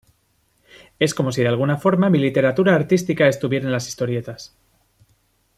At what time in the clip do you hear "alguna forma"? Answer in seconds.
1.47-2.09